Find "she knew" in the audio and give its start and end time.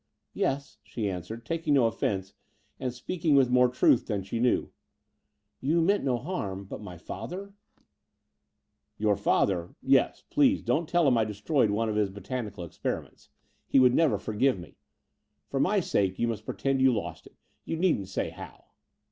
4.23-4.71